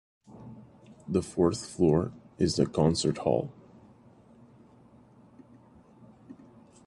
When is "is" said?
2.39-2.55